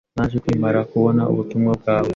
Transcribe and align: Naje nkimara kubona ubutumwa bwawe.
Naje 0.15 0.37
nkimara 0.41 0.79
kubona 0.91 1.21
ubutumwa 1.31 1.71
bwawe. 1.79 2.09